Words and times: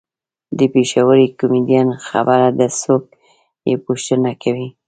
د 0.57 0.59
پېښوري 0.73 1.27
کمیډین 1.39 1.87
خبره 2.07 2.47
ده 2.57 2.67
څوک 2.81 3.03
یې 3.69 3.75
پوښتنه 3.85 4.31
کوي. 4.43 4.67